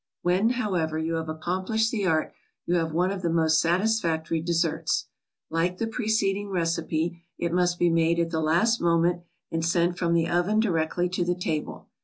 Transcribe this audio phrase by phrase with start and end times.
[0.23, 2.33] When, however, you have accomplished the art,
[2.65, 5.05] you have one of the most satisfactory desserts.
[5.51, 10.15] Like the preceding recipe, it must be made at the last moment and sent from
[10.15, 11.87] the oven directly to the table.